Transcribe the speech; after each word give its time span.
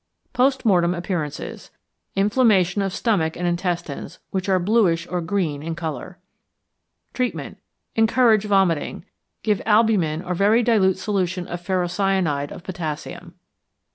Post 0.33 0.65
Mortem 0.65 0.95
Appearances. 0.95 1.69
Inflammation 2.15 2.81
of 2.81 2.91
stomach 2.91 3.37
and 3.37 3.45
intestines, 3.47 4.17
which 4.31 4.49
are 4.49 4.57
bluish 4.57 5.05
or 5.07 5.21
green 5.21 5.61
in 5.61 5.75
colour. 5.75 6.17
Treatment. 7.13 7.59
Encourage 7.95 8.45
vomiting. 8.45 9.05
Give 9.43 9.61
albumin 9.63 10.23
or 10.23 10.33
very 10.33 10.63
dilute 10.63 10.97
solution 10.97 11.45
of 11.45 11.61
ferrocyanide 11.61 12.49
of 12.51 12.63
potassium. 12.63 13.35